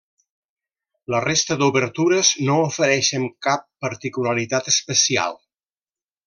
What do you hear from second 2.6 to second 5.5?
ofereixen cap particularitat especial.